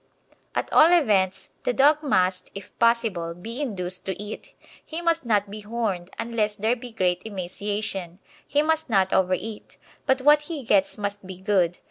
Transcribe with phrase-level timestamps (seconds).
[0.55, 5.51] At all events, the dog must, if possible, be induced to eat; he must not
[5.51, 8.17] be "horned" unless there be great emaciation;
[8.47, 9.77] he must not over eat,
[10.07, 11.77] but what he gets must be good.